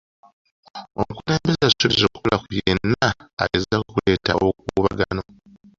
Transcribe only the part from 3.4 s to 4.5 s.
agezaako okuleeta